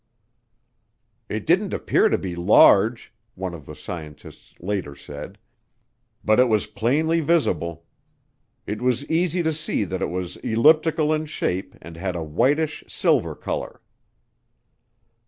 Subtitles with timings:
[1.29, 5.37] "It didn't appear to be large," one of the scientists later said,
[6.23, 7.85] "but it was plainly visible.
[8.65, 12.83] It was easy to see that it was elliptical in shape and had a 'whitish
[12.87, 13.79] silver color.'"